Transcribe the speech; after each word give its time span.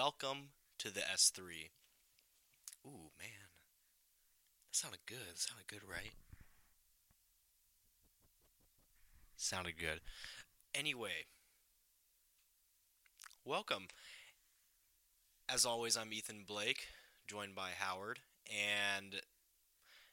welcome 0.00 0.48
to 0.78 0.90
the 0.90 1.00
S3. 1.00 1.68
Ooh, 2.86 3.12
man. 3.18 3.50
That 4.64 4.72
sounded 4.72 5.00
good. 5.04 5.18
That 5.28 5.38
sounded 5.38 5.66
good, 5.66 5.82
right? 5.86 6.12
Sounded 9.36 9.74
good. 9.78 10.00
Anyway, 10.74 11.26
welcome. 13.44 13.88
As 15.50 15.66
always, 15.66 15.98
I'm 15.98 16.14
Ethan 16.14 16.44
Blake, 16.48 16.86
joined 17.26 17.54
by 17.54 17.68
Howard. 17.78 18.20
And, 18.48 19.16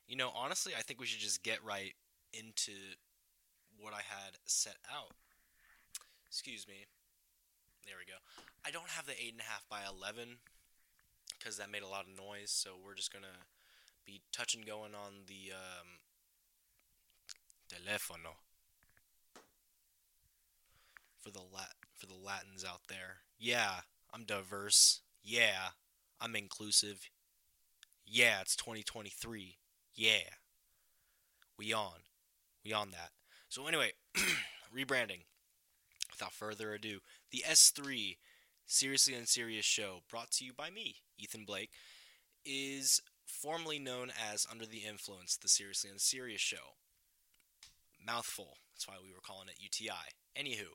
you 0.06 0.18
know, 0.18 0.32
honestly, 0.36 0.74
I 0.78 0.82
think 0.82 1.00
we 1.00 1.06
should 1.06 1.22
just 1.22 1.44
get 1.44 1.64
right 1.64 1.94
into 2.34 2.74
what 3.80 3.94
I 3.94 4.02
had 4.02 4.34
set 4.48 4.76
out. 4.94 5.14
Excuse 6.28 6.68
me. 6.68 6.88
There 7.88 7.96
we 7.98 8.06
go. 8.06 8.20
I 8.66 8.72
don't 8.72 8.90
have 8.90 9.06
the 9.06 9.14
8.5 9.14 9.70
by 9.70 9.80
11 9.88 10.40
because 11.40 11.56
that 11.56 11.72
made 11.72 11.84
a 11.84 11.88
lot 11.88 12.04
of 12.04 12.18
noise, 12.18 12.52
so 12.52 12.72
we're 12.84 12.96
just 12.96 13.14
going 13.14 13.24
to 13.24 13.48
be 14.06 14.20
touch 14.34 14.54
and 14.56 14.66
going 14.66 14.94
on 14.94 15.24
the 15.28 15.54
um, 15.56 16.04
telefono 17.72 18.36
for 21.22 21.32
the 21.32 21.40
lat 21.40 21.72
for 21.96 22.08
the 22.08 22.14
Latins 22.14 22.66
out 22.66 22.82
there. 22.90 23.20
Yeah, 23.40 23.82
I'm 24.14 24.26
diverse. 24.26 25.00
Yeah, 25.24 25.70
I'm 26.20 26.36
inclusive. 26.36 27.10
Yeah, 28.06 28.42
it's 28.42 28.58
2023. 28.58 29.56
Yeah. 29.96 30.12
We 31.58 31.74
on. 31.74 32.02
We 32.66 32.74
on 32.74 32.92
that. 32.92 33.12
So 33.48 33.66
anyway, 33.66 33.94
rebranding. 34.76 35.22
Without 36.18 36.34
further 36.34 36.74
ado, 36.74 37.00
the 37.32 37.44
S3 37.48 38.18
Seriously 38.66 39.14
Unserious 39.14 39.66
show, 39.66 40.00
brought 40.10 40.32
to 40.32 40.46
you 40.46 40.52
by 40.52 40.70
me, 40.70 40.96
Ethan 41.20 41.46
Blake, 41.46 41.70
is 42.46 43.02
formerly 43.26 43.78
known 43.78 44.12
as 44.32 44.48
Under 44.50 44.66
the 44.66 44.80
Influence, 44.80 45.38
the 45.38 45.48
Seriously 45.48 45.92
Unserious 45.92 46.42
show. 46.42 46.76
Mouthful. 48.04 48.58
That's 48.74 48.88
why 48.88 48.96
we 49.02 49.12
were 49.12 49.22
calling 49.22 49.48
it 49.48 49.56
UTI. 49.60 49.92
Anywho, 50.36 50.74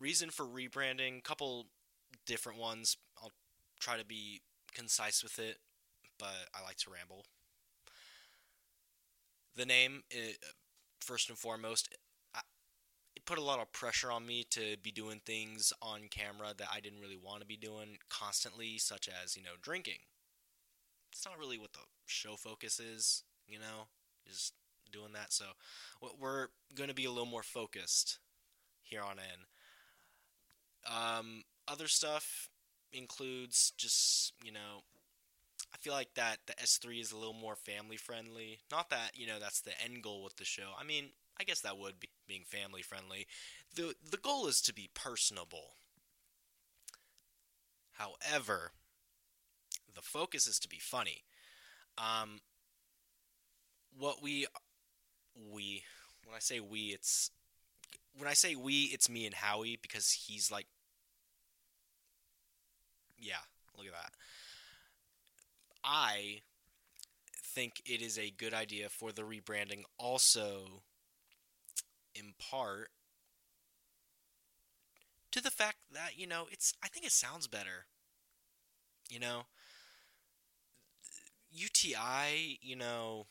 reason 0.00 0.30
for 0.30 0.46
rebranding, 0.46 1.22
couple 1.22 1.66
different 2.24 2.58
ones. 2.58 2.96
I'll 3.22 3.32
try 3.78 3.98
to 3.98 4.06
be 4.06 4.40
concise 4.74 5.22
with 5.22 5.38
it, 5.38 5.58
but 6.18 6.48
I 6.54 6.62
like 6.62 6.76
to 6.78 6.90
ramble. 6.90 7.26
The 9.54 9.66
name, 9.66 10.02
it, 10.10 10.38
first 11.00 11.28
and 11.28 11.38
foremost, 11.38 11.88
put 13.26 13.38
a 13.38 13.42
lot 13.42 13.60
of 13.60 13.72
pressure 13.72 14.10
on 14.10 14.24
me 14.24 14.44
to 14.50 14.76
be 14.82 14.92
doing 14.92 15.20
things 15.26 15.72
on 15.82 16.08
camera 16.10 16.54
that 16.56 16.68
I 16.72 16.80
didn't 16.80 17.00
really 17.00 17.18
want 17.22 17.40
to 17.40 17.46
be 17.46 17.56
doing 17.56 17.98
constantly, 18.08 18.78
such 18.78 19.08
as, 19.08 19.36
you 19.36 19.42
know, 19.42 19.56
drinking. 19.60 19.98
It's 21.12 21.26
not 21.26 21.38
really 21.38 21.58
what 21.58 21.72
the 21.72 21.80
show 22.06 22.36
focus 22.36 22.78
is, 22.78 23.24
you 23.48 23.58
know, 23.58 23.88
just 24.26 24.54
doing 24.92 25.12
that. 25.14 25.32
So 25.32 25.44
we're 26.18 26.48
going 26.74 26.88
to 26.88 26.94
be 26.94 27.04
a 27.04 27.10
little 27.10 27.26
more 27.26 27.42
focused 27.42 28.18
here 28.82 29.02
on 29.02 29.16
in. 29.18 30.92
Um, 30.92 31.42
other 31.66 31.88
stuff 31.88 32.48
includes 32.92 33.72
just, 33.76 34.32
you 34.42 34.52
know, 34.52 34.84
I 35.74 35.78
feel 35.78 35.92
like 35.92 36.14
that 36.14 36.38
the 36.46 36.54
S3 36.54 37.00
is 37.00 37.12
a 37.12 37.16
little 37.16 37.34
more 37.34 37.56
family 37.56 37.96
friendly. 37.96 38.60
Not 38.70 38.90
that, 38.90 39.12
you 39.14 39.26
know, 39.26 39.40
that's 39.40 39.60
the 39.60 39.72
end 39.82 40.02
goal 40.02 40.22
with 40.22 40.36
the 40.36 40.44
show. 40.44 40.70
I 40.78 40.84
mean, 40.84 41.06
I 41.38 41.44
guess 41.44 41.60
that 41.60 41.78
would 41.78 42.00
be 42.00 42.08
being 42.26 42.44
family 42.44 42.82
friendly. 42.82 43.26
The 43.74 43.94
the 44.10 44.16
goal 44.16 44.46
is 44.46 44.60
to 44.62 44.74
be 44.74 44.90
personable. 44.94 45.74
However, 47.92 48.72
the 49.94 50.02
focus 50.02 50.46
is 50.46 50.58
to 50.60 50.68
be 50.68 50.78
funny. 50.78 51.24
Um 51.98 52.40
what 53.98 54.22
we 54.22 54.46
we 55.52 55.84
when 56.24 56.36
I 56.36 56.40
say 56.40 56.60
we 56.60 56.88
it's 56.88 57.30
when 58.18 58.28
I 58.28 58.34
say 58.34 58.54
we 58.56 58.84
it's 58.92 59.08
me 59.08 59.26
and 59.26 59.34
Howie 59.34 59.78
because 59.80 60.10
he's 60.12 60.50
like 60.50 60.66
yeah, 63.18 63.42
look 63.76 63.86
at 63.86 63.92
that. 63.92 64.12
I 65.84 66.42
think 67.54 67.80
it 67.86 68.02
is 68.02 68.18
a 68.18 68.30
good 68.30 68.52
idea 68.52 68.88
for 68.88 69.12
the 69.12 69.22
rebranding 69.22 69.82
also 69.98 70.82
in 72.18 72.34
part 72.38 72.88
to 75.32 75.42
the 75.42 75.50
fact 75.50 75.76
that, 75.92 76.12
you 76.16 76.26
know, 76.26 76.46
it's 76.50 76.74
I 76.82 76.88
think 76.88 77.04
it 77.06 77.12
sounds 77.12 77.46
better. 77.46 77.86
You 79.10 79.20
know, 79.20 79.42
UTI, 81.52 82.58
you 82.60 82.76
know, 82.76 83.26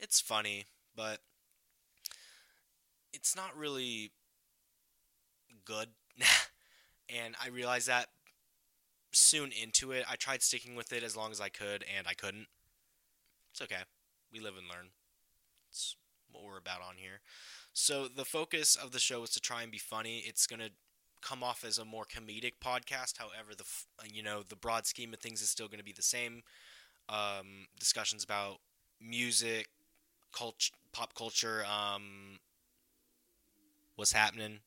it's 0.00 0.20
funny, 0.20 0.64
but 0.96 1.18
it's 3.12 3.36
not 3.36 3.56
really 3.56 4.12
good. 5.64 5.88
and 7.08 7.34
I 7.42 7.48
realized 7.48 7.88
that 7.88 8.08
soon 9.12 9.52
into 9.52 9.92
it. 9.92 10.04
I 10.10 10.16
tried 10.16 10.42
sticking 10.42 10.74
with 10.74 10.92
it 10.92 11.02
as 11.02 11.16
long 11.16 11.30
as 11.30 11.40
I 11.40 11.48
could, 11.48 11.84
and 11.96 12.06
I 12.08 12.14
couldn't. 12.14 12.46
It's 13.52 13.62
okay. 13.62 13.82
We 14.32 14.40
live 14.40 14.54
and 14.56 14.68
learn. 14.68 14.88
It's 15.70 15.96
what 16.30 16.44
we're 16.44 16.58
about 16.58 16.80
on 16.80 16.96
here. 16.96 17.20
So 17.72 18.08
the 18.08 18.24
focus 18.24 18.76
of 18.76 18.92
the 18.92 18.98
show 18.98 19.22
is 19.22 19.30
to 19.30 19.40
try 19.40 19.62
and 19.62 19.72
be 19.72 19.78
funny. 19.78 20.18
It's 20.26 20.46
gonna 20.46 20.70
come 21.22 21.42
off 21.42 21.64
as 21.64 21.78
a 21.78 21.84
more 21.84 22.04
comedic 22.04 22.54
podcast. 22.62 23.18
However, 23.18 23.54
the 23.56 23.64
you 24.12 24.22
know 24.22 24.42
the 24.42 24.56
broad 24.56 24.86
scheme 24.86 25.12
of 25.14 25.20
things 25.20 25.40
is 25.42 25.50
still 25.50 25.68
going 25.68 25.78
to 25.78 25.84
be 25.84 25.92
the 25.92 26.02
same. 26.02 26.42
Um, 27.08 27.66
discussions 27.78 28.24
about 28.24 28.58
music, 29.00 29.68
culture, 30.32 30.72
pop 30.92 31.14
culture, 31.14 31.64
um, 31.66 32.38
what's 33.96 34.12
happening, 34.12 34.60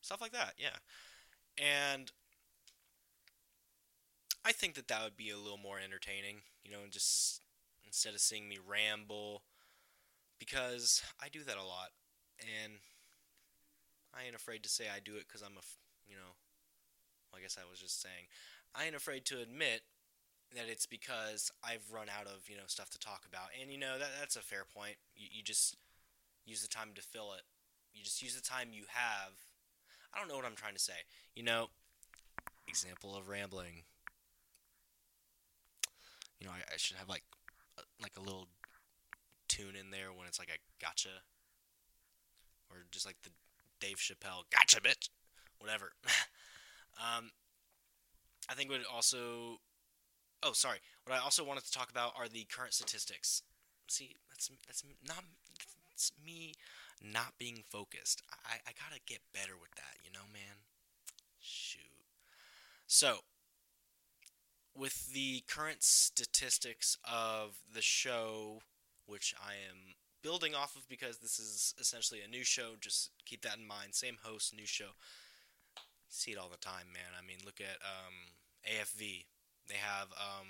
stuff 0.00 0.20
like 0.20 0.32
that. 0.32 0.54
Yeah. 0.58 0.76
And 1.58 2.12
I 4.44 4.52
think 4.52 4.74
that 4.74 4.88
that 4.88 5.02
would 5.04 5.16
be 5.16 5.30
a 5.30 5.36
little 5.38 5.58
more 5.58 5.78
entertaining, 5.78 6.42
you 6.64 6.70
know, 6.70 6.78
just 6.90 7.42
instead 7.84 8.14
of 8.14 8.20
seeing 8.20 8.48
me 8.48 8.58
ramble, 8.66 9.42
because 10.38 11.02
I 11.22 11.28
do 11.28 11.42
that 11.44 11.56
a 11.56 11.64
lot, 11.64 11.90
and 12.40 12.74
I 14.14 14.24
ain't 14.26 14.36
afraid 14.36 14.62
to 14.62 14.68
say 14.68 14.84
I 14.88 15.00
do 15.00 15.16
it 15.16 15.26
because 15.26 15.42
I'm 15.42 15.56
a, 15.56 15.64
you 16.06 16.16
know, 16.16 16.36
well, 17.30 17.38
I 17.38 17.42
guess 17.42 17.58
I 17.58 17.68
was 17.68 17.80
just 17.80 18.00
saying, 18.00 18.28
I 18.74 18.86
ain't 18.86 18.96
afraid 18.96 19.24
to 19.26 19.40
admit 19.40 19.82
that 20.54 20.64
it's 20.68 20.86
because 20.86 21.50
I've 21.62 21.84
run 21.92 22.08
out 22.08 22.26
of 22.26 22.48
you 22.48 22.56
know 22.56 22.66
stuff 22.66 22.90
to 22.90 22.98
talk 22.98 23.24
about, 23.28 23.50
and 23.60 23.70
you 23.70 23.78
know 23.78 23.98
that 23.98 24.10
that's 24.18 24.36
a 24.36 24.40
fair 24.40 24.64
point. 24.64 24.96
You, 25.14 25.28
you 25.30 25.42
just 25.42 25.76
use 26.46 26.62
the 26.62 26.68
time 26.68 26.90
to 26.94 27.02
fill 27.02 27.32
it. 27.32 27.42
You 27.92 28.04
just 28.04 28.22
use 28.22 28.34
the 28.34 28.42
time 28.42 28.68
you 28.72 28.84
have 28.88 29.32
I 30.14 30.18
don't 30.18 30.28
know 30.28 30.36
what 30.36 30.44
I'm 30.44 30.56
trying 30.56 30.74
to 30.74 30.80
say. 30.80 31.04
You 31.34 31.42
know, 31.42 31.68
example 32.66 33.16
of 33.16 33.28
rambling. 33.28 33.84
You 36.40 36.46
know, 36.46 36.52
I, 36.52 36.74
I 36.74 36.76
should 36.76 36.96
have 36.96 37.08
like 37.08 37.24
a, 37.78 37.82
like 38.00 38.12
a 38.16 38.20
little 38.20 38.48
tune 39.58 39.74
in 39.74 39.90
there 39.90 40.12
when 40.14 40.26
it's 40.26 40.38
like 40.38 40.50
a 40.50 40.84
gotcha, 40.84 41.22
or 42.70 42.86
just 42.90 43.06
like 43.06 43.16
the 43.22 43.30
Dave 43.80 43.96
Chappelle 43.96 44.44
gotcha 44.50 44.80
bitch, 44.80 45.08
whatever. 45.58 45.92
um, 46.98 47.30
I 48.48 48.54
think 48.54 48.70
would 48.70 48.82
also. 48.92 49.60
Oh, 50.42 50.52
sorry. 50.52 50.78
What 51.04 51.16
I 51.16 51.18
also 51.18 51.44
wanted 51.44 51.64
to 51.64 51.72
talk 51.72 51.90
about 51.90 52.12
are 52.16 52.28
the 52.28 52.44
current 52.44 52.72
statistics. 52.72 53.42
See, 53.88 54.14
that's 54.30 54.50
that's 54.66 54.84
not 55.06 55.24
that's 55.90 56.12
me 56.24 56.52
not 57.02 57.38
being 57.38 57.64
focused. 57.68 58.22
I, 58.46 58.54
I 58.66 58.72
gotta 58.72 59.00
get 59.06 59.20
better 59.32 59.54
with 59.60 59.72
that, 59.76 59.96
you 60.04 60.10
know, 60.12 60.26
man? 60.32 60.62
Shoot. 61.40 61.82
So, 62.86 63.18
with 64.74 65.12
the 65.12 65.42
current 65.48 65.82
statistics 65.82 66.96
of 67.04 67.58
the 67.72 67.82
show, 67.82 68.60
which 69.08 69.34
I 69.40 69.52
am 69.68 69.96
building 70.22 70.54
off 70.54 70.76
of 70.76 70.88
because 70.88 71.18
this 71.18 71.38
is 71.38 71.74
essentially 71.80 72.20
a 72.20 72.28
new 72.28 72.44
show, 72.44 72.74
just 72.80 73.10
keep 73.24 73.42
that 73.42 73.56
in 73.56 73.66
mind. 73.66 73.94
Same 73.94 74.18
host, 74.22 74.54
new 74.54 74.66
show. 74.66 74.90
see 76.08 76.32
it 76.32 76.38
all 76.38 76.48
the 76.48 76.58
time, 76.58 76.92
man. 76.92 77.16
I 77.18 77.26
mean, 77.26 77.38
look 77.44 77.60
at 77.60 77.78
um, 77.82 78.14
AFV. 78.66 79.24
They 79.68 79.74
have 79.74 80.08
um, 80.12 80.48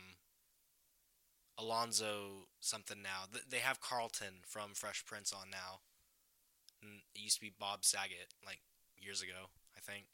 Alonzo 1.58 2.46
something 2.60 3.02
now. 3.02 3.26
They 3.48 3.58
have 3.58 3.80
Carlton 3.80 4.42
from 4.46 4.70
Fresh 4.74 5.04
Prince 5.06 5.32
on 5.32 5.50
now. 5.50 5.80
It 7.14 7.20
used 7.20 7.36
to 7.36 7.40
be 7.40 7.52
Bob 7.58 7.84
Saget, 7.84 8.34
like 8.46 8.60
years 8.96 9.22
ago, 9.22 9.50
I 9.76 9.80
think. 9.80 10.06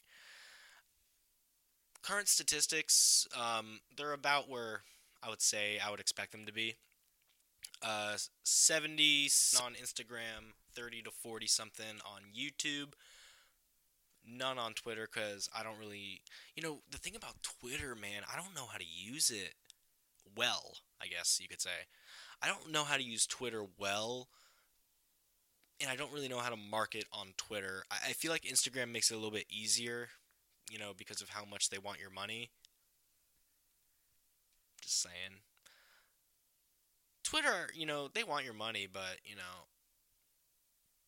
Current 2.02 2.28
statistics, 2.28 3.26
um, 3.34 3.80
they're 3.96 4.12
about 4.12 4.48
where 4.48 4.82
I 5.22 5.30
would 5.30 5.42
say 5.42 5.78
I 5.84 5.90
would 5.90 6.00
expect 6.00 6.32
them 6.32 6.46
to 6.46 6.52
be. 6.52 6.76
Uh, 7.84 8.16
70 8.44 9.28
on 9.62 9.74
Instagram, 9.74 10.54
30 10.74 11.02
to 11.02 11.10
40 11.10 11.46
something 11.46 12.00
on 12.06 12.22
YouTube. 12.34 12.94
none 14.26 14.58
on 14.58 14.72
Twitter 14.72 15.06
because 15.12 15.48
I 15.54 15.62
don't 15.62 15.78
really, 15.78 16.22
you 16.56 16.62
know, 16.62 16.78
the 16.90 16.98
thing 16.98 17.14
about 17.14 17.42
Twitter, 17.42 17.94
man, 17.94 18.22
I 18.32 18.36
don't 18.36 18.54
know 18.54 18.66
how 18.66 18.78
to 18.78 18.84
use 18.84 19.30
it 19.30 19.54
well. 20.36 20.78
I 21.00 21.06
guess 21.06 21.38
you 21.42 21.48
could 21.48 21.60
say, 21.60 21.70
I 22.42 22.48
don't 22.48 22.72
know 22.72 22.84
how 22.84 22.96
to 22.96 23.02
use 23.02 23.26
Twitter 23.26 23.64
well, 23.78 24.28
and 25.80 25.90
I 25.90 25.96
don't 25.96 26.12
really 26.12 26.28
know 26.28 26.38
how 26.38 26.50
to 26.50 26.56
market 26.56 27.04
on 27.12 27.28
Twitter. 27.36 27.84
I, 27.90 28.10
I 28.10 28.12
feel 28.12 28.30
like 28.30 28.42
Instagram 28.42 28.90
makes 28.92 29.10
it 29.10 29.14
a 29.14 29.18
little 29.18 29.30
bit 29.30 29.46
easier, 29.50 30.08
you 30.70 30.78
know, 30.78 30.92
because 30.96 31.20
of 31.20 31.30
how 31.30 31.44
much 31.44 31.68
they 31.68 31.78
want 31.78 32.00
your 32.00 32.10
money. 32.10 32.50
Just 34.82 35.02
saying. 35.02 35.40
Twitter, 37.24 37.70
you 37.74 37.86
know, 37.86 38.08
they 38.12 38.22
want 38.22 38.44
your 38.44 38.54
money, 38.54 38.86
but 38.90 39.18
you 39.24 39.34
know, 39.34 39.66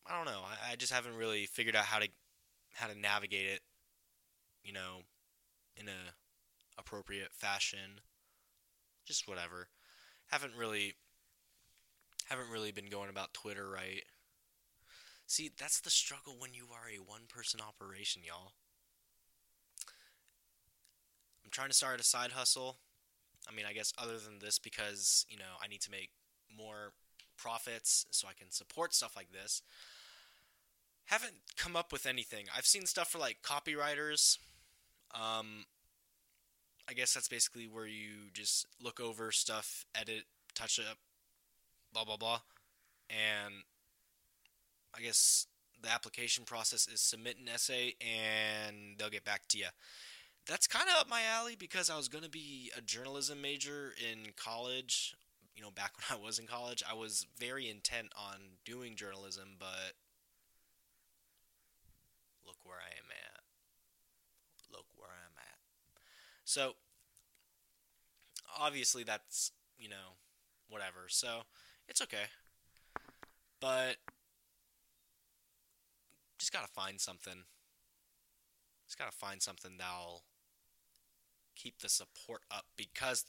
I 0.05 0.15
don't 0.17 0.25
know. 0.25 0.41
I, 0.43 0.73
I 0.73 0.75
just 0.75 0.91
haven't 0.91 1.15
really 1.15 1.45
figured 1.45 1.75
out 1.75 1.85
how 1.85 1.99
to 1.99 2.07
how 2.73 2.87
to 2.87 2.99
navigate 2.99 3.47
it, 3.47 3.61
you 4.63 4.73
know, 4.73 5.03
in 5.75 5.87
a 5.87 6.13
appropriate 6.77 7.31
fashion. 7.31 8.01
Just 9.05 9.27
whatever. 9.27 9.69
Haven't 10.31 10.53
really 10.57 10.95
haven't 12.29 12.51
really 12.51 12.71
been 12.71 12.89
going 12.89 13.09
about 13.09 13.33
Twitter 13.33 13.69
right. 13.69 14.03
See, 15.27 15.51
that's 15.57 15.81
the 15.81 15.89
struggle 15.89 16.35
when 16.37 16.53
you 16.53 16.65
are 16.71 16.89
a 16.89 17.03
one 17.03 17.23
person 17.27 17.59
operation, 17.61 18.21
y'all. 18.25 18.53
I'm 21.43 21.51
trying 21.51 21.69
to 21.69 21.73
start 21.73 21.99
a 21.99 22.03
side 22.03 22.31
hustle. 22.31 22.77
I 23.49 23.55
mean, 23.55 23.65
I 23.67 23.73
guess 23.73 23.93
other 23.97 24.17
than 24.17 24.39
this 24.39 24.59
because, 24.59 25.25
you 25.29 25.37
know, 25.37 25.55
I 25.63 25.67
need 25.67 25.81
to 25.81 25.91
make 25.91 26.09
more 26.55 26.93
profits 27.37 28.05
so 28.11 28.27
I 28.27 28.33
can 28.33 28.51
support 28.51 28.93
stuff 28.93 29.15
like 29.15 29.31
this 29.31 29.61
haven't 31.07 31.33
come 31.55 31.75
up 31.75 31.91
with 31.91 32.05
anything. 32.05 32.45
I've 32.55 32.65
seen 32.65 32.85
stuff 32.85 33.09
for 33.09 33.17
like 33.17 33.37
copywriters. 33.41 34.37
Um, 35.15 35.65
I 36.89 36.93
guess 36.93 37.13
that's 37.13 37.29
basically 37.29 37.67
where 37.67 37.87
you 37.87 38.29
just 38.33 38.67
look 38.81 38.99
over 38.99 39.31
stuff, 39.31 39.85
edit, 39.95 40.23
touch 40.53 40.79
up, 40.79 40.97
blah 41.93 42.03
blah 42.03 42.17
blah, 42.17 42.39
and 43.09 43.53
I 44.95 45.01
guess 45.01 45.47
the 45.81 45.91
application 45.91 46.43
process 46.43 46.87
is 46.87 47.01
submit 47.01 47.37
an 47.39 47.47
essay 47.47 47.95
and 48.01 48.97
they'll 48.97 49.09
get 49.09 49.23
back 49.23 49.47
to 49.49 49.57
you. 49.57 49.67
That's 50.47 50.65
kind 50.65 50.87
of 50.87 50.95
up 51.01 51.09
my 51.09 51.23
alley 51.23 51.57
because 51.59 51.89
I 51.89 51.97
was 51.97 52.07
going 52.07 52.23
to 52.23 52.29
be 52.29 52.71
a 52.77 52.81
journalism 52.81 53.41
major 53.41 53.93
in 53.99 54.31
college. 54.37 55.15
You 55.55 55.61
know, 55.61 55.71
back 55.71 55.91
when 56.09 56.19
I 56.19 56.23
was 56.23 56.39
in 56.39 56.47
college, 56.47 56.83
I 56.89 56.93
was 56.93 57.25
very 57.37 57.69
intent 57.69 58.07
on 58.17 58.37
doing 58.63 58.95
journalism, 58.95 59.55
but 59.59 59.93
look 62.45 62.55
where 62.63 62.77
I 62.77 62.91
am 62.97 63.11
at. 63.11 63.41
Look 64.71 64.85
where 64.95 65.09
I'm 65.09 65.37
at. 65.37 65.57
So, 66.45 66.75
obviously, 68.57 69.03
that's, 69.03 69.51
you 69.77 69.89
know, 69.89 70.15
whatever. 70.69 71.07
So, 71.09 71.41
it's 71.89 72.01
okay. 72.01 72.27
But, 73.59 73.97
just 76.39 76.53
gotta 76.53 76.67
find 76.67 77.01
something. 77.01 77.43
Just 78.85 78.97
gotta 78.97 79.11
find 79.11 79.41
something 79.41 79.71
that'll 79.77 80.23
keep 81.57 81.79
the 81.79 81.89
support 81.89 82.41
up 82.51 82.65
because 82.75 83.25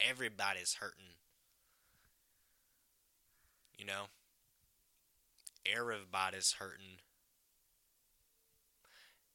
everybody's 0.00 0.74
hurting. 0.74 1.16
You 3.78 3.86
know? 3.86 4.04
Everybody's 5.64 6.52
hurting. 6.58 6.98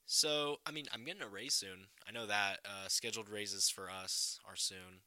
So, 0.06 0.58
I 0.66 0.72
mean, 0.72 0.86
I'm 0.94 1.04
getting 1.04 1.22
a 1.22 1.28
raise 1.28 1.54
soon. 1.54 1.88
I 2.08 2.12
know 2.12 2.26
that 2.28 2.60
uh, 2.66 2.88
scheduled 2.88 3.30
raises 3.30 3.70
for 3.70 3.90
us 3.90 4.40
are 4.48 4.56
soon. 4.56 5.02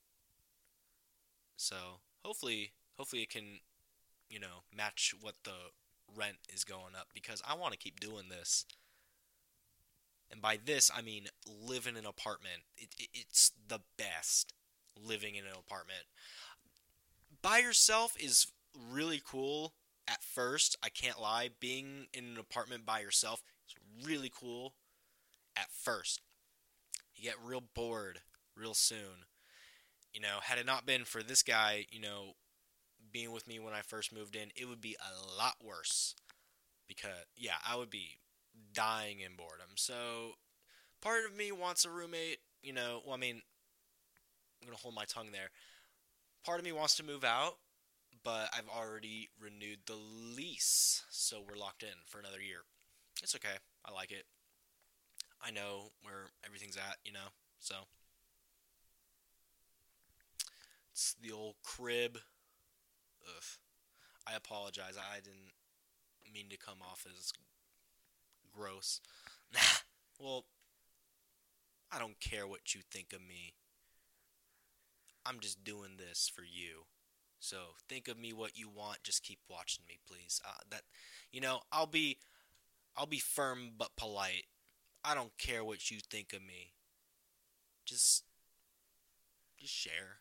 So, 1.57 1.77
hopefully, 2.23 2.73
hopefully 2.99 3.23
it 3.23 3.31
can, 3.31 3.61
you 4.29 4.39
know, 4.39 4.65
match 4.77 5.15
what 5.21 5.37
the 5.45 5.73
rent 6.15 6.37
is 6.53 6.65
going 6.65 6.95
up 6.99 7.09
because 7.15 7.43
I 7.49 7.55
want 7.55 7.73
to 7.73 7.79
keep 7.79 7.99
doing 7.99 8.29
this. 8.29 8.67
And 10.31 10.41
by 10.41 10.59
this, 10.63 10.91
I 10.95 11.03
mean 11.03 11.27
live 11.47 11.87
in 11.87 11.97
an 11.97 12.07
apartment. 12.07 12.63
It, 12.77 12.91
it, 12.99 13.09
it's 13.15 13.53
the 13.69 13.81
best 13.99 14.53
living 14.97 15.35
in 15.35 15.45
an 15.45 15.53
apartment. 15.59 16.05
By 17.43 17.59
yourself 17.59 18.15
is 18.19 18.47
really 18.91 19.21
cool 19.25 19.75
at 20.07 20.23
first. 20.23 20.77
I 20.83 20.89
can't 20.89 21.21
lie. 21.21 21.51
Being 21.59 22.07
in 22.13 22.25
an 22.25 22.39
apartment 22.39 22.87
by 22.87 23.01
yourself 23.01 23.43
is 23.67 23.75
really 24.07 24.31
cool 24.33 24.75
at 25.57 25.71
first. 25.71 26.21
You 27.15 27.25
get 27.25 27.37
real 27.45 27.63
bored 27.75 28.21
real 28.57 28.75
soon. 28.75 29.27
You 30.13 30.21
know, 30.21 30.39
had 30.43 30.59
it 30.59 30.67
not 30.67 30.87
been 30.87 31.05
for 31.05 31.23
this 31.23 31.43
guy, 31.43 31.87
you 31.91 32.01
know, 32.01 32.35
being 33.13 33.33
with 33.33 33.47
me 33.47 33.59
when 33.59 33.75
I 33.75 33.83
first 33.83 34.13
moved 34.13 34.37
in, 34.37 34.51
it 34.57 34.69
would 34.69 34.81
be 34.81 34.97
a 35.01 35.37
lot 35.39 35.55
worse. 35.65 36.15
Because, 36.89 37.25
yeah, 37.37 37.55
I 37.67 37.77
would 37.77 37.91
be 37.91 38.19
dying 38.73 39.21
in 39.21 39.37
boredom. 39.37 39.77
So, 39.77 40.33
part 41.01 41.25
of 41.25 41.37
me 41.37 41.53
wants 41.53 41.85
a 41.85 41.91
roommate, 41.91 42.39
you 42.63 42.73
know, 42.73 43.01
well, 43.05 43.15
I 43.15 43.19
mean, 43.19 43.43
I'm 44.61 44.67
going 44.67 44.77
to 44.77 44.83
hold 44.83 44.95
my 44.95 45.05
tongue 45.05 45.33
there. 45.33 45.51
Part 46.45 46.59
of 46.59 46.65
me 46.65 46.73
wants 46.73 46.97
to 46.97 47.05
move 47.05 47.25
out, 47.25 47.55
but 48.23 48.51
I've 48.57 48.69
already 48.69 49.29
renewed 49.43 49.81
the 49.87 49.97
lease, 50.37 51.05
so 51.11 51.41
we're 51.47 51.59
locked 51.59 51.83
in 51.83 51.89
for 52.07 52.19
another 52.19 52.41
year. 52.41 52.61
It's 53.23 53.35
okay. 53.35 53.57
I 53.85 53.93
like 53.93 54.11
it. 54.11 54.25
I 55.43 55.51
know 55.51 55.93
where 56.03 56.27
everything's 56.45 56.77
at, 56.77 56.97
you 57.05 57.13
know. 57.13 57.33
So 57.61 57.75
it's 60.93 61.15
the 61.23 61.33
old 61.33 61.57
crib. 61.63 62.19
Ugh. 63.27 63.45
I 64.27 64.37
apologize. 64.37 64.97
I 64.99 65.17
didn't 65.17 65.53
mean 66.33 66.49
to 66.51 66.59
come 66.59 66.79
off 66.83 67.07
as 67.09 67.33
gross. 68.53 69.01
Nah. 69.53 69.59
Well, 70.21 70.45
I 71.91 71.99
don't 71.99 72.21
care 72.21 72.47
what 72.47 72.73
you 72.73 72.83
think 72.89 73.13
of 73.13 73.21
me. 73.21 73.55
I'm 75.27 75.41
just 75.41 75.65
doing 75.65 75.97
this 75.99 76.31
for 76.33 76.43
you. 76.43 76.85
So 77.41 77.57
think 77.89 78.07
of 78.07 78.17
me 78.17 78.33
what 78.33 78.57
you 78.57 78.69
want. 78.69 79.03
Just 79.03 79.25
keep 79.25 79.41
watching 79.49 79.83
me, 79.89 79.99
please. 80.07 80.41
Uh, 80.47 80.53
that, 80.71 80.83
you 81.33 81.41
know, 81.41 81.63
I'll 81.73 81.87
be, 81.87 82.19
I'll 82.97 83.07
be 83.07 83.19
firm 83.19 83.71
but 83.77 83.97
polite. 83.97 84.45
I 85.05 85.17
don't 85.17 85.37
care 85.37 85.65
what 85.65 85.91
you 85.91 85.99
think 86.11 86.33
of 86.33 86.43
me. 86.43 86.75
Just 87.87 88.23
just 89.59 89.75
share 89.75 90.21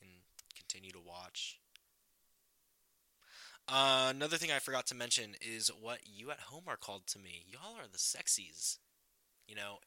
and 0.00 0.10
continue 0.56 0.90
to 0.90 1.00
watch. 1.00 1.60
Uh, 3.72 4.08
another 4.10 4.36
thing 4.36 4.50
I 4.50 4.58
forgot 4.58 4.86
to 4.88 4.96
mention 4.96 5.36
is 5.40 5.70
what 5.80 6.00
you 6.04 6.32
at 6.32 6.40
home 6.40 6.64
are 6.66 6.76
called 6.76 7.06
to 7.08 7.20
me. 7.20 7.44
Y'all 7.46 7.76
are 7.76 7.86
the 7.90 7.98
sexies. 7.98 8.78
You 9.46 9.54
know, 9.54 9.78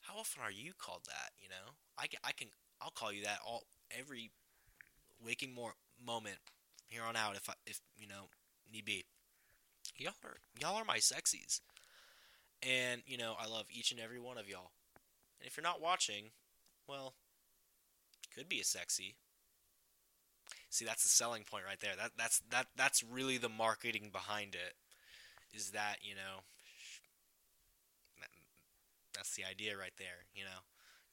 how 0.00 0.18
often 0.18 0.42
are 0.42 0.50
you 0.50 0.72
called 0.78 1.02
that? 1.06 1.32
You 1.38 1.50
know, 1.50 1.74
I 1.98 2.06
can, 2.06 2.18
I 2.24 2.32
can 2.32 2.48
I'll 2.80 2.90
call 2.90 3.12
you 3.12 3.24
that 3.24 3.40
all 3.46 3.64
every 3.90 4.30
waking 5.22 5.54
more 5.54 5.72
moment 6.02 6.38
here 6.86 7.02
on 7.06 7.14
out 7.14 7.36
if 7.36 7.50
I, 7.50 7.54
if 7.66 7.80
you 7.98 8.08
know 8.08 8.30
need 8.72 8.86
be. 8.86 9.04
Y'all 9.98 10.14
are 10.24 10.36
y'all 10.58 10.76
are 10.76 10.84
my 10.84 10.98
sexies. 10.98 11.60
And, 12.62 13.02
you 13.06 13.18
know, 13.18 13.34
I 13.38 13.46
love 13.46 13.66
each 13.70 13.92
and 13.92 14.00
every 14.00 14.18
one 14.18 14.38
of 14.38 14.48
y'all. 14.48 14.72
And 15.40 15.46
if 15.46 15.56
you're 15.56 15.62
not 15.62 15.80
watching, 15.80 16.30
well, 16.88 17.14
could 18.34 18.48
be 18.48 18.60
a 18.60 18.64
sexy. 18.64 19.14
See, 20.70 20.84
that's 20.84 21.02
the 21.02 21.08
selling 21.08 21.44
point 21.44 21.64
right 21.66 21.80
there. 21.80 21.92
That 21.96 22.12
that's 22.16 22.40
that 22.50 22.66
that's 22.76 23.02
really 23.02 23.38
the 23.38 23.48
marketing 23.48 24.10
behind 24.12 24.54
it. 24.54 24.74
Is 25.54 25.70
that, 25.70 25.96
you 26.02 26.14
know, 26.14 26.42
that, 28.20 28.28
that's 29.14 29.34
the 29.34 29.44
idea 29.44 29.76
right 29.78 29.94
there, 29.98 30.26
you 30.34 30.44
know. 30.44 30.60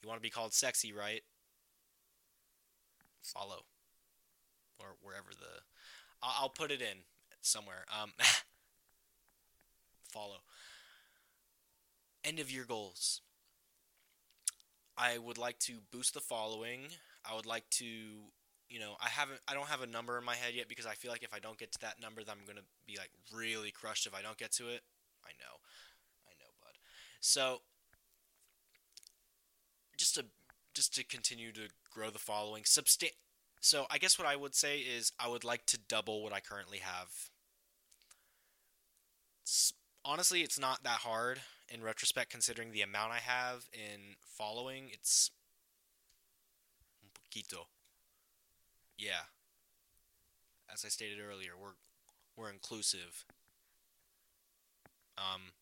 You 0.02 0.08
want 0.08 0.18
to 0.20 0.22
be 0.22 0.30
called 0.30 0.52
sexy, 0.52 0.92
right? 0.92 1.22
Follow. 3.22 3.64
Or 4.78 4.96
wherever 5.02 5.30
the 5.30 5.62
I'll, 6.22 6.34
I'll 6.42 6.48
put 6.50 6.70
it 6.70 6.82
in 6.82 6.98
somewhere. 7.40 7.84
Um 8.00 8.12
follow 10.12 10.40
end 12.26 12.40
of 12.40 12.50
year 12.50 12.64
goals. 12.66 13.20
I 14.98 15.18
would 15.18 15.38
like 15.38 15.58
to 15.60 15.74
boost 15.92 16.14
the 16.14 16.20
following. 16.20 16.80
I 17.24 17.36
would 17.36 17.46
like 17.46 17.68
to, 17.70 17.84
you 18.68 18.80
know, 18.80 18.96
I 19.00 19.08
haven't, 19.08 19.40
I 19.48 19.54
don't 19.54 19.68
have 19.68 19.82
a 19.82 19.86
number 19.86 20.18
in 20.18 20.24
my 20.24 20.34
head 20.34 20.54
yet 20.54 20.68
because 20.68 20.86
I 20.86 20.94
feel 20.94 21.10
like 21.10 21.22
if 21.22 21.34
I 21.34 21.38
don't 21.38 21.58
get 21.58 21.72
to 21.72 21.78
that 21.80 22.00
number, 22.00 22.24
then 22.24 22.34
I'm 22.38 22.46
gonna 22.46 22.66
be 22.86 22.96
like 22.96 23.10
really 23.34 23.70
crushed 23.70 24.06
if 24.06 24.14
I 24.14 24.22
don't 24.22 24.36
get 24.38 24.52
to 24.52 24.68
it. 24.68 24.82
I 25.24 25.30
know, 25.38 25.56
I 26.26 26.32
know, 26.38 26.50
bud. 26.60 26.74
So, 27.20 27.62
just 29.96 30.14
to, 30.16 30.26
just 30.74 30.94
to 30.96 31.04
continue 31.04 31.52
to 31.52 31.68
grow 31.92 32.10
the 32.10 32.18
following, 32.18 32.64
substan- 32.64 33.14
So 33.60 33.86
I 33.90 33.98
guess 33.98 34.18
what 34.18 34.28
I 34.28 34.36
would 34.36 34.54
say 34.54 34.78
is 34.80 35.12
I 35.18 35.28
would 35.28 35.44
like 35.44 35.66
to 35.66 35.78
double 35.78 36.22
what 36.22 36.32
I 36.32 36.40
currently 36.40 36.78
have. 36.78 37.08
It's, 39.42 39.72
honestly, 40.04 40.42
it's 40.42 40.58
not 40.58 40.82
that 40.84 41.00
hard 41.00 41.40
in 41.68 41.82
retrospect, 41.82 42.30
considering 42.30 42.72
the 42.72 42.82
amount 42.82 43.12
I 43.12 43.18
have 43.18 43.68
in 43.72 44.16
following. 44.24 44.90
It's 44.92 45.30
un 47.02 47.10
poquito. 47.14 47.66
Yeah. 48.96 49.26
As 50.76 50.84
I 50.84 50.88
stated 50.88 51.20
earlier, 51.26 51.52
we're 51.58 51.70
we're 52.36 52.50
inclusive. 52.50 53.24
Um, 55.16 55.52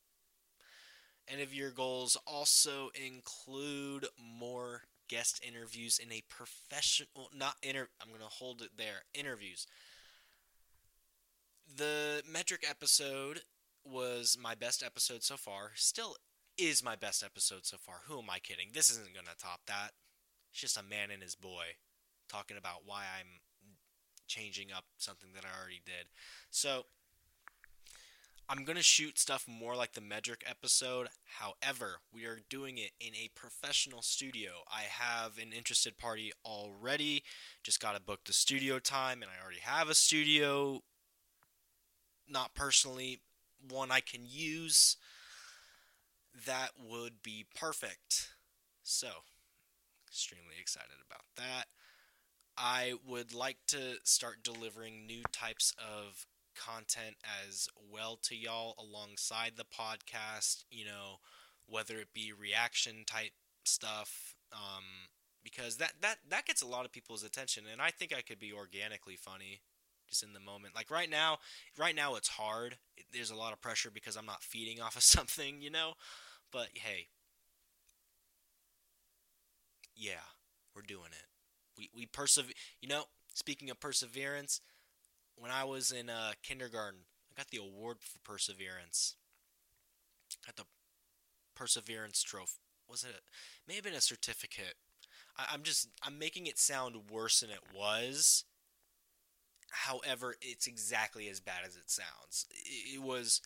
and 1.28 1.40
if 1.40 1.54
your 1.54 1.70
goals 1.70 2.16
also 2.26 2.90
include 2.96 4.06
more 4.18 4.82
guest 5.08 5.40
interviews 5.46 6.00
in 6.00 6.10
a 6.10 6.24
professional, 6.28 7.30
not 7.32 7.54
inter, 7.62 7.86
I'm 8.02 8.10
gonna 8.10 8.24
hold 8.24 8.60
it 8.60 8.70
there. 8.76 9.04
Interviews. 9.14 9.68
The 11.76 12.24
metric 12.28 12.64
episode 12.68 13.42
was 13.84 14.36
my 14.40 14.56
best 14.56 14.82
episode 14.82 15.22
so 15.22 15.36
far. 15.36 15.70
Still 15.76 16.16
is 16.58 16.82
my 16.82 16.96
best 16.96 17.22
episode 17.22 17.66
so 17.66 17.76
far. 17.78 18.00
Who 18.08 18.18
am 18.18 18.30
I 18.30 18.40
kidding? 18.40 18.70
This 18.72 18.90
isn't 18.90 19.14
gonna 19.14 19.36
top 19.38 19.60
that. 19.68 19.92
It's 20.50 20.60
just 20.60 20.76
a 20.76 20.82
man 20.82 21.12
and 21.12 21.22
his 21.22 21.36
boy 21.36 21.76
talking 22.28 22.56
about 22.56 22.82
why 22.84 23.04
I'm 23.16 23.38
changing 24.26 24.72
up 24.74 24.84
something 24.96 25.30
that 25.34 25.44
I 25.44 25.58
already 25.58 25.82
did. 25.84 26.06
So 26.50 26.84
I'm 28.48 28.64
going 28.64 28.76
to 28.76 28.82
shoot 28.82 29.18
stuff 29.18 29.46
more 29.48 29.74
like 29.74 29.94
the 29.94 30.02
Medric 30.02 30.42
episode. 30.46 31.08
However, 31.38 32.00
we 32.12 32.26
are 32.26 32.40
doing 32.50 32.76
it 32.76 32.90
in 33.00 33.14
a 33.14 33.30
professional 33.34 34.02
studio. 34.02 34.50
I 34.70 34.82
have 34.82 35.38
an 35.38 35.52
interested 35.52 35.96
party 35.96 36.32
already. 36.44 37.22
Just 37.62 37.80
got 37.80 37.94
to 37.94 38.02
book 38.02 38.20
the 38.26 38.34
studio 38.34 38.78
time, 38.78 39.22
and 39.22 39.30
I 39.30 39.42
already 39.42 39.60
have 39.60 39.88
a 39.88 39.94
studio. 39.94 40.82
Not 42.28 42.54
personally, 42.54 43.20
one 43.66 43.90
I 43.90 44.00
can 44.00 44.22
use. 44.26 44.98
That 46.46 46.70
would 46.78 47.22
be 47.22 47.46
perfect. 47.54 48.28
So, 48.82 49.08
extremely 50.06 50.56
excited 50.60 50.96
about 51.06 51.24
that. 51.36 51.66
I 52.56 52.94
would 53.06 53.34
like 53.34 53.58
to 53.68 53.96
start 54.04 54.44
delivering 54.44 55.06
new 55.06 55.22
types 55.32 55.74
of 55.78 56.26
content 56.56 57.16
as 57.46 57.68
well 57.92 58.16
to 58.22 58.36
y'all 58.36 58.74
alongside 58.78 59.52
the 59.56 59.64
podcast, 59.64 60.64
you 60.70 60.84
know, 60.84 61.16
whether 61.66 61.96
it 61.98 62.14
be 62.14 62.32
reaction 62.32 63.04
type 63.06 63.32
stuff 63.64 64.36
um, 64.52 65.08
because 65.42 65.78
that 65.78 65.94
that 66.00 66.18
that 66.28 66.46
gets 66.46 66.62
a 66.62 66.66
lot 66.66 66.84
of 66.84 66.92
people's 66.92 67.24
attention 67.24 67.64
and 67.70 67.80
I 67.82 67.90
think 67.90 68.14
I 68.14 68.20
could 68.22 68.38
be 68.38 68.52
organically 68.52 69.16
funny 69.16 69.62
just 70.08 70.22
in 70.22 70.32
the 70.32 70.40
moment. 70.40 70.74
Like 70.74 70.90
right 70.90 71.10
now, 71.10 71.38
right 71.78 71.94
now 71.94 72.14
it's 72.14 72.28
hard. 72.28 72.76
There's 73.12 73.30
a 73.30 73.36
lot 73.36 73.52
of 73.52 73.60
pressure 73.60 73.90
because 73.90 74.16
I'm 74.16 74.26
not 74.26 74.42
feeding 74.42 74.80
off 74.80 74.96
of 74.96 75.02
something, 75.16 75.60
you 75.60 75.70
know? 75.70 75.94
But 76.52 76.68
hey, 76.74 77.08
yeah, 79.96 80.22
we're 80.74 80.82
doing 80.82 81.10
it. 81.12 81.33
We 81.76 81.90
we 81.94 82.06
persevere. 82.06 82.54
You 82.80 82.88
know, 82.88 83.04
speaking 83.34 83.70
of 83.70 83.80
perseverance, 83.80 84.60
when 85.36 85.50
I 85.50 85.64
was 85.64 85.90
in 85.90 86.08
uh, 86.10 86.32
kindergarten, 86.42 87.00
I 87.30 87.40
got 87.40 87.48
the 87.48 87.58
award 87.58 87.98
for 88.00 88.18
perseverance. 88.20 89.16
Got 90.46 90.56
the 90.56 90.64
perseverance 91.54 92.22
trophy. 92.22 92.60
Was 92.88 93.04
it? 93.04 93.10
A, 93.10 93.20
may 93.66 93.74
have 93.74 93.84
been 93.84 93.94
a 93.94 94.00
certificate. 94.00 94.74
I, 95.38 95.46
I'm 95.52 95.62
just 95.62 95.88
I'm 96.02 96.18
making 96.18 96.46
it 96.46 96.58
sound 96.58 96.96
worse 97.10 97.40
than 97.40 97.50
it 97.50 97.76
was. 97.76 98.44
However, 99.70 100.36
it's 100.40 100.66
exactly 100.66 101.28
as 101.28 101.40
bad 101.40 101.62
as 101.66 101.76
it 101.76 101.90
sounds. 101.90 102.46
It, 102.50 102.96
it 102.96 103.02
was. 103.02 103.40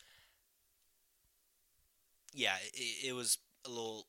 Yeah, 2.33 2.55
it, 2.73 3.07
it 3.07 3.13
was 3.13 3.39
a 3.65 3.69
little. 3.69 4.05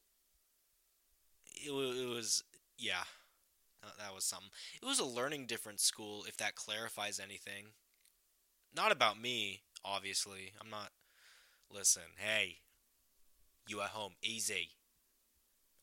It, 1.54 1.70
it 1.70 2.08
was 2.08 2.44
yeah. 2.76 3.04
That 3.82 4.14
was 4.14 4.24
something. 4.24 4.50
It 4.82 4.86
was 4.86 4.98
a 4.98 5.04
learning 5.04 5.46
difference 5.46 5.82
school, 5.82 6.24
if 6.26 6.36
that 6.38 6.54
clarifies 6.54 7.20
anything. 7.20 7.66
Not 8.74 8.92
about 8.92 9.20
me, 9.20 9.62
obviously. 9.84 10.52
I'm 10.60 10.70
not. 10.70 10.90
Listen, 11.72 12.02
hey, 12.16 12.58
you 13.66 13.80
at 13.80 13.90
home, 13.90 14.14
easy. 14.22 14.70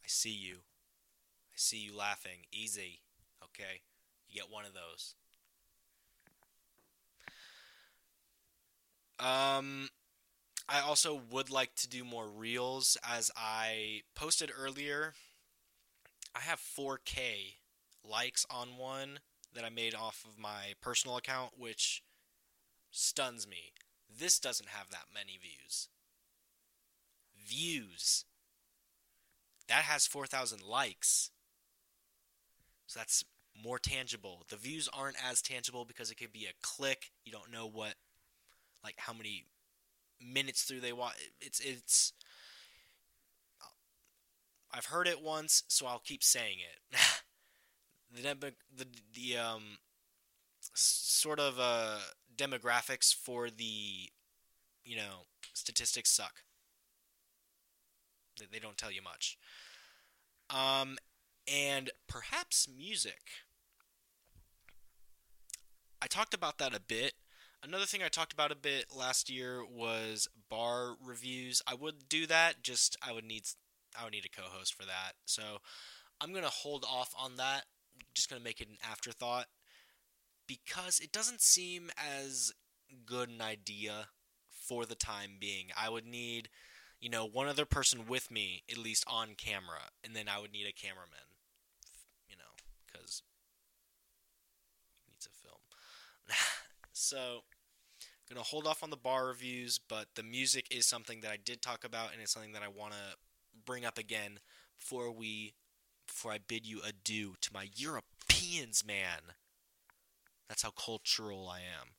I 0.03 0.07
see 0.07 0.31
you. 0.31 0.55
I 0.55 1.55
see 1.55 1.77
you 1.77 1.95
laughing. 1.95 2.45
Easy. 2.51 2.99
Okay? 3.43 3.81
You 4.29 4.41
get 4.41 4.51
one 4.51 4.65
of 4.65 4.73
those. 4.73 5.15
Um, 9.19 9.89
I 10.69 10.81
also 10.81 11.21
would 11.31 11.49
like 11.49 11.73
to 11.75 11.89
do 11.89 12.03
more 12.03 12.27
reels. 12.27 12.97
As 13.03 13.31
I 13.35 14.01
posted 14.15 14.51
earlier, 14.55 15.13
I 16.35 16.41
have 16.41 16.59
4K 16.59 17.55
likes 18.03 18.45
on 18.49 18.77
one 18.77 19.19
that 19.53 19.65
I 19.65 19.69
made 19.69 19.95
off 19.95 20.23
of 20.27 20.39
my 20.39 20.73
personal 20.81 21.17
account, 21.17 21.51
which 21.57 22.03
stuns 22.91 23.47
me. 23.47 23.73
This 24.09 24.39
doesn't 24.39 24.69
have 24.69 24.89
that 24.89 25.05
many 25.13 25.37
views. 25.37 25.89
Views. 27.45 28.25
That 29.67 29.83
has 29.83 30.07
4,000 30.07 30.63
likes. 30.63 31.31
So 32.87 32.99
that's 32.99 33.25
more 33.61 33.79
tangible. 33.79 34.43
The 34.49 34.55
views 34.55 34.89
aren't 34.93 35.17
as 35.23 35.41
tangible 35.41 35.85
because 35.85 36.11
it 36.11 36.15
could 36.15 36.31
be 36.31 36.45
a 36.45 36.55
click. 36.61 37.11
You 37.25 37.31
don't 37.31 37.51
know 37.51 37.67
what, 37.67 37.95
like, 38.83 38.95
how 38.97 39.13
many 39.13 39.45
minutes 40.21 40.63
through 40.63 40.81
they 40.81 40.93
watch. 40.93 41.15
It's, 41.41 41.59
it's, 41.59 42.13
I've 44.71 44.85
heard 44.85 45.07
it 45.07 45.21
once, 45.21 45.63
so 45.67 45.85
I'll 45.87 45.99
keep 45.99 46.23
saying 46.23 46.57
it. 46.59 46.99
the 48.13 48.53
the 48.75 48.85
the 49.13 49.37
um 49.37 49.77
sort 50.73 51.39
of 51.39 51.59
uh 51.59 51.99
demographics 52.35 53.13
for 53.13 53.49
the 53.49 54.09
you 54.83 54.95
know 54.95 55.25
statistics 55.53 56.11
suck. 56.11 56.43
They, 58.39 58.45
they 58.51 58.59
don't 58.59 58.77
tell 58.77 58.91
you 58.91 59.01
much. 59.01 59.37
Um, 60.49 60.97
and 61.47 61.89
perhaps 62.07 62.67
music. 62.67 63.21
I 66.01 66.07
talked 66.07 66.33
about 66.33 66.57
that 66.59 66.75
a 66.75 66.79
bit. 66.79 67.13
Another 67.63 67.85
thing 67.85 68.03
I 68.03 68.07
talked 68.07 68.33
about 68.33 68.51
a 68.51 68.55
bit 68.55 68.85
last 68.95 69.29
year 69.29 69.65
was 69.65 70.27
bar 70.49 70.95
reviews. 71.03 71.61
I 71.65 71.73
would 71.73 72.07
do 72.07 72.27
that, 72.27 72.61
just 72.61 72.95
I 73.01 73.11
would 73.11 73.25
need 73.25 73.43
I 73.99 74.03
would 74.03 74.13
need 74.13 74.25
a 74.25 74.41
co-host 74.41 74.73
for 74.75 74.85
that. 74.85 75.13
So 75.25 75.57
I'm 76.21 76.33
gonna 76.33 76.49
hold 76.49 76.85
off 76.87 77.13
on 77.17 77.37
that 77.37 77.65
just 78.13 78.29
going 78.29 78.39
to 78.39 78.43
make 78.43 78.61
it 78.61 78.69
an 78.69 78.77
afterthought 78.89 79.47
because 80.47 80.99
it 80.99 81.11
doesn't 81.11 81.41
seem 81.41 81.89
as 81.97 82.53
good 83.05 83.29
an 83.29 83.41
idea 83.41 84.07
for 84.49 84.85
the 84.85 84.95
time 84.95 85.31
being. 85.39 85.67
I 85.77 85.89
would 85.89 86.05
need, 86.05 86.49
you 86.99 87.09
know, 87.09 87.25
one 87.25 87.47
other 87.47 87.65
person 87.65 88.07
with 88.07 88.31
me, 88.31 88.63
at 88.71 88.77
least 88.77 89.03
on 89.07 89.35
camera, 89.37 89.91
and 90.03 90.15
then 90.15 90.27
I 90.27 90.39
would 90.39 90.51
need 90.51 90.67
a 90.67 90.73
cameraman, 90.73 91.27
you 92.29 92.35
know, 92.37 92.43
because 92.85 93.23
needs 95.09 95.27
a 95.27 95.47
film. 95.47 95.59
so, 96.91 97.43
I'm 98.29 98.35
to 98.35 98.43
hold 98.43 98.67
off 98.67 98.83
on 98.83 98.89
the 98.89 98.97
bar 98.97 99.27
reviews, 99.27 99.79
but 99.79 100.07
the 100.15 100.23
music 100.23 100.67
is 100.69 100.85
something 100.85 101.21
that 101.21 101.31
I 101.31 101.37
did 101.37 101.61
talk 101.61 101.85
about, 101.85 102.11
and 102.11 102.21
it's 102.21 102.33
something 102.33 102.51
that 102.53 102.63
I 102.63 102.67
want 102.67 102.91
to 102.91 103.15
bring 103.65 103.85
up 103.85 103.97
again 103.97 104.39
before 104.77 105.11
we 105.11 105.53
before 106.17 106.31
I 106.31 106.39
bid 106.39 106.65
you 106.65 106.81
adieu 106.83 107.35
to 107.41 107.53
my 107.53 107.69
Europeans, 107.75 108.83
man. 108.83 109.35
That's 110.49 110.63
how 110.63 110.71
cultural 110.71 111.47
I 111.47 111.59
am. 111.59 111.89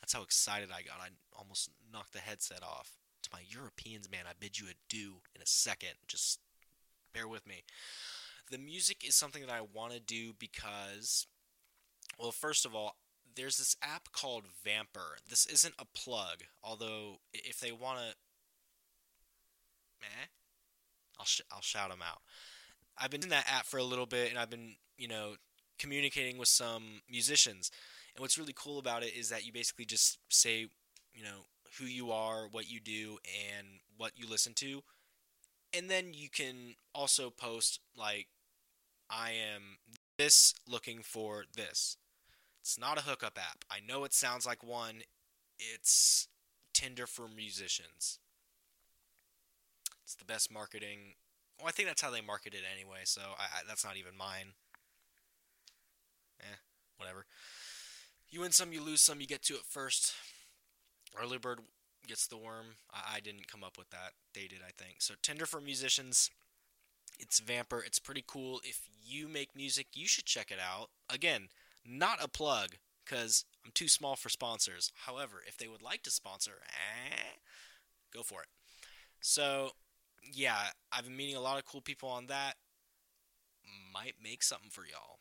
That's 0.00 0.14
how 0.14 0.22
excited 0.22 0.70
I 0.70 0.80
got. 0.80 1.02
I 1.02 1.08
almost 1.38 1.68
knocked 1.92 2.14
the 2.14 2.20
headset 2.20 2.62
off. 2.62 2.92
To 3.24 3.30
my 3.30 3.40
Europeans, 3.46 4.10
man, 4.10 4.24
I 4.26 4.32
bid 4.40 4.58
you 4.58 4.68
adieu 4.68 5.16
in 5.36 5.42
a 5.42 5.46
second. 5.46 5.90
Just 6.08 6.40
bear 7.12 7.28
with 7.28 7.46
me. 7.46 7.64
The 8.50 8.56
music 8.56 9.06
is 9.06 9.14
something 9.14 9.42
that 9.44 9.52
I 9.52 9.60
want 9.60 9.92
to 9.92 10.00
do 10.00 10.32
because, 10.38 11.26
well, 12.18 12.32
first 12.32 12.64
of 12.64 12.74
all, 12.74 12.96
there's 13.36 13.58
this 13.58 13.76
app 13.82 14.12
called 14.12 14.44
Vampr. 14.66 15.18
This 15.28 15.44
isn't 15.44 15.74
a 15.78 15.84
plug, 15.84 16.44
although 16.64 17.18
if 17.34 17.60
they 17.60 17.70
want 17.70 17.98
to, 17.98 18.14
meh, 20.00 20.28
I'll 21.18 21.26
sh- 21.26 21.42
I'll 21.52 21.60
shout 21.60 21.90
them 21.90 22.00
out. 22.02 22.22
I've 22.98 23.10
been 23.10 23.22
in 23.22 23.30
that 23.30 23.46
app 23.50 23.66
for 23.66 23.78
a 23.78 23.84
little 23.84 24.06
bit, 24.06 24.30
and 24.30 24.38
I've 24.38 24.50
been, 24.50 24.76
you 24.96 25.08
know, 25.08 25.34
communicating 25.78 26.38
with 26.38 26.48
some 26.48 27.02
musicians. 27.10 27.70
And 28.14 28.20
what's 28.20 28.38
really 28.38 28.54
cool 28.54 28.78
about 28.78 29.02
it 29.02 29.14
is 29.14 29.30
that 29.30 29.46
you 29.46 29.52
basically 29.52 29.84
just 29.84 30.18
say, 30.28 30.68
you 31.14 31.24
know, 31.24 31.46
who 31.78 31.86
you 31.86 32.12
are, 32.12 32.46
what 32.50 32.70
you 32.70 32.80
do, 32.80 33.18
and 33.50 33.66
what 33.96 34.12
you 34.16 34.28
listen 34.28 34.52
to. 34.54 34.82
And 35.74 35.90
then 35.90 36.12
you 36.12 36.28
can 36.28 36.74
also 36.94 37.30
post, 37.30 37.80
like, 37.96 38.26
I 39.08 39.30
am 39.30 39.78
this 40.18 40.54
looking 40.68 41.00
for 41.02 41.44
this. 41.56 41.96
It's 42.60 42.78
not 42.78 42.98
a 42.98 43.02
hookup 43.02 43.38
app. 43.38 43.64
I 43.70 43.78
know 43.86 44.04
it 44.04 44.12
sounds 44.12 44.46
like 44.46 44.62
one, 44.62 45.02
it's 45.58 46.28
Tinder 46.72 47.06
for 47.06 47.26
musicians. 47.28 48.18
It's 50.04 50.14
the 50.14 50.24
best 50.24 50.52
marketing. 50.52 51.14
Well, 51.62 51.68
I 51.68 51.72
think 51.72 51.86
that's 51.86 52.02
how 52.02 52.10
they 52.10 52.20
market 52.20 52.54
it 52.54 52.62
anyway, 52.74 53.02
so 53.04 53.20
I, 53.38 53.44
I, 53.44 53.60
that's 53.68 53.84
not 53.84 53.96
even 53.96 54.18
mine. 54.18 54.54
Eh, 56.40 56.56
whatever. 56.96 57.24
You 58.30 58.40
win 58.40 58.50
some, 58.50 58.72
you 58.72 58.82
lose 58.82 59.00
some, 59.00 59.20
you 59.20 59.28
get 59.28 59.42
to 59.44 59.54
it 59.54 59.64
first. 59.68 60.12
Early 61.16 61.38
bird 61.38 61.60
gets 62.08 62.26
the 62.26 62.36
worm. 62.36 62.66
I, 62.92 63.16
I 63.16 63.20
didn't 63.20 63.46
come 63.46 63.62
up 63.62 63.78
with 63.78 63.90
that. 63.90 64.14
They 64.34 64.48
did, 64.48 64.58
I 64.66 64.72
think. 64.76 64.96
So 65.02 65.14
Tinder 65.22 65.46
for 65.46 65.60
musicians. 65.60 66.30
It's 67.20 67.40
Vampr. 67.40 67.86
It's 67.86 68.00
pretty 68.00 68.24
cool. 68.26 68.60
If 68.64 68.80
you 69.04 69.28
make 69.28 69.54
music, 69.54 69.86
you 69.94 70.08
should 70.08 70.24
check 70.24 70.50
it 70.50 70.58
out. 70.58 70.88
Again, 71.08 71.46
not 71.86 72.18
a 72.20 72.26
plug 72.26 72.70
because 73.04 73.44
I'm 73.64 73.70
too 73.72 73.86
small 73.86 74.16
for 74.16 74.30
sponsors. 74.30 74.90
However, 75.06 75.36
if 75.46 75.56
they 75.56 75.68
would 75.68 75.82
like 75.82 76.02
to 76.02 76.10
sponsor, 76.10 76.58
eh, 76.66 77.38
go 78.12 78.22
for 78.24 78.42
it. 78.42 78.48
So, 79.20 79.70
yeah, 80.30 80.56
I've 80.92 81.04
been 81.04 81.16
meeting 81.16 81.36
a 81.36 81.40
lot 81.40 81.58
of 81.58 81.64
cool 81.64 81.80
people 81.80 82.08
on 82.08 82.26
that. 82.26 82.54
Might 83.92 84.14
make 84.22 84.42
something 84.42 84.70
for 84.70 84.82
y'all. 84.82 85.18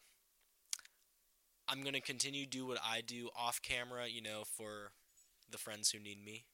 I'm 1.68 1.82
going 1.82 1.94
to 1.94 2.02
continue 2.02 2.46
do 2.46 2.66
what 2.66 2.80
I 2.86 3.02
do 3.02 3.30
off 3.36 3.62
camera, 3.62 4.08
you 4.08 4.22
know, 4.22 4.44
for 4.46 4.92
the 5.50 5.58
friends 5.58 5.92
who 5.92 6.00
need 6.00 6.24
me. 6.24 6.46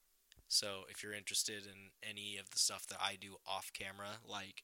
So, 0.47 0.83
if 0.89 1.03
you're 1.03 1.13
interested 1.13 1.65
in 1.65 1.91
any 2.07 2.37
of 2.37 2.49
the 2.51 2.57
stuff 2.57 2.85
that 2.87 2.99
I 3.01 3.17
do 3.19 3.35
off 3.45 3.71
camera, 3.73 4.19
like 4.25 4.63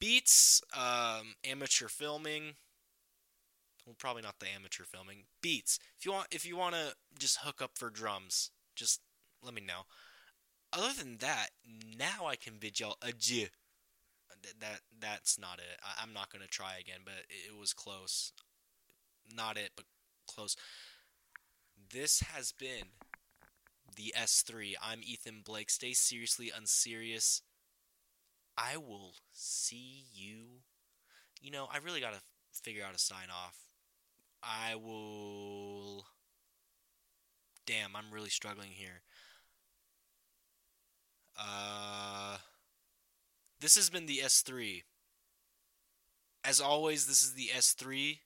beats, 0.00 0.62
um, 0.74 1.34
amateur 1.44 1.88
filming, 1.88 2.54
well, 3.86 3.96
probably 3.98 4.22
not 4.22 4.38
the 4.38 4.46
amateur 4.54 4.84
filming, 4.84 5.24
beats. 5.42 5.78
If 5.98 6.06
you 6.06 6.12
want, 6.12 6.28
if 6.30 6.46
you 6.46 6.56
want 6.56 6.74
to 6.74 6.94
just 7.18 7.40
hook 7.42 7.60
up 7.60 7.72
for 7.74 7.90
drums, 7.90 8.50
just 8.74 9.00
let 9.42 9.54
me 9.54 9.60
know. 9.60 9.82
Other 10.72 10.92
than 10.98 11.18
that, 11.18 11.50
now 11.98 12.26
I 12.26 12.36
can 12.36 12.54
bid 12.58 12.80
y'all 12.80 12.96
adieu. 13.02 13.46
Uh, 14.30 14.34
that 14.60 14.80
that's 15.00 15.38
not 15.38 15.58
it. 15.58 15.80
I, 15.82 16.02
am 16.02 16.14
not 16.14 16.32
gonna 16.32 16.46
try 16.46 16.78
again, 16.80 17.00
but 17.04 17.14
it, 17.28 17.52
it 17.52 17.58
was 17.58 17.74
close. 17.74 18.32
Not 19.34 19.58
it, 19.58 19.70
but 19.76 19.84
close. 20.26 20.56
This 21.92 22.20
has 22.20 22.52
been 22.52 22.88
the 23.96 24.14
S3. 24.18 24.74
I'm 24.82 25.00
Ethan 25.02 25.42
Blake. 25.44 25.68
Stay 25.68 25.92
seriously 25.92 26.50
unserious. 26.56 27.42
I 28.56 28.78
will 28.78 29.14
see 29.32 30.04
you. 30.12 30.62
You 31.40 31.50
know, 31.50 31.68
I 31.72 31.78
really 31.78 32.00
gotta 32.00 32.20
figure 32.52 32.84
out 32.84 32.94
a 32.94 32.98
sign 32.98 33.28
off. 33.30 33.56
I 34.42 34.76
will. 34.76 36.06
Damn, 37.66 37.94
I'm 37.94 38.10
really 38.10 38.30
struggling 38.30 38.70
here. 38.70 39.02
Uh, 41.38 42.36
this 43.60 43.74
has 43.76 43.90
been 43.90 44.06
the 44.06 44.18
S3. 44.18 44.82
As 46.44 46.60
always, 46.60 47.06
this 47.06 47.22
is 47.22 47.34
the 47.34 47.50
S3. 47.56 48.18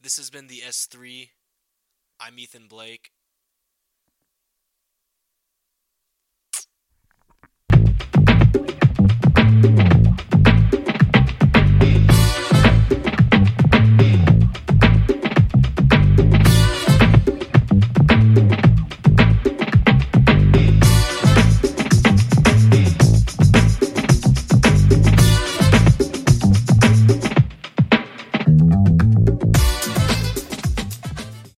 This 0.00 0.16
has 0.16 0.30
been 0.30 0.46
the 0.46 0.62
S3. 0.66 1.30
I'm 2.20 2.38
Ethan 2.38 2.68
Blake. 2.68 3.10